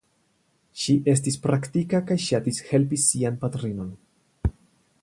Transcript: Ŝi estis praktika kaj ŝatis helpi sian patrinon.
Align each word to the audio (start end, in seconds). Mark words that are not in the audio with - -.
Ŝi 0.83 0.95
estis 1.13 1.37
praktika 1.43 2.01
kaj 2.09 2.17
ŝatis 2.29 2.63
helpi 2.71 3.01
sian 3.05 3.39
patrinon. 3.45 3.95